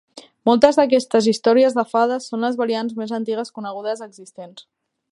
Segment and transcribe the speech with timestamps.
[0.49, 4.69] Moltes d'aquestes històries de fades són les variants més antigues conegudes existents.